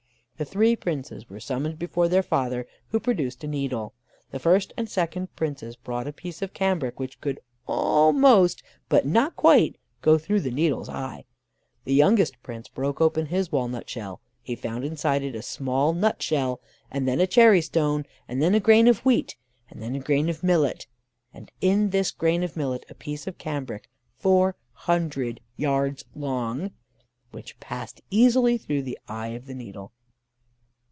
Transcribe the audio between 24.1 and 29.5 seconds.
four hundred yards long, which passed easily through the eye of